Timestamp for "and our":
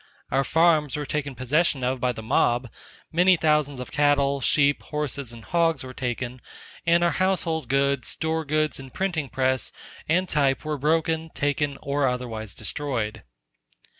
6.87-7.11